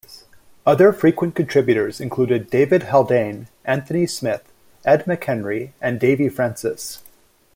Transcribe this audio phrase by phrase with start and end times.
[0.65, 4.51] Other frequent contributors included David Haldane, Anthony Smith,
[4.83, 7.03] Ed McHenry and Davy Francis.